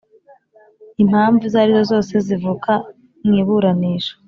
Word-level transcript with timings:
Impamvu 1.03 1.39
izo 1.47 1.57
arizo 1.61 1.83
zose 1.91 2.13
zivuka 2.25 2.71
mu 3.25 3.33
iburanisha 3.41 4.13